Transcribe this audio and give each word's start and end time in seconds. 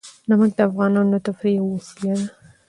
نمک 0.29 0.51
د 0.57 0.59
افغانانو 0.69 1.11
د 1.13 1.15
تفریح 1.27 1.55
یوه 1.57 1.69
وسیله 1.75 2.13
ده. 2.19 2.25